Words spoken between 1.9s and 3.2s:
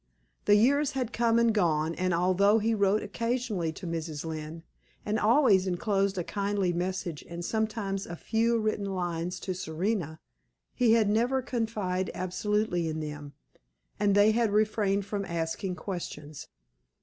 and although he wrote